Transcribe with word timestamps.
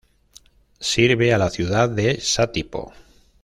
Sirve 0.79 1.31
a 1.31 1.37
la 1.37 1.51
ciudad 1.51 1.87
de 1.87 2.19
Satipo. 2.21 2.91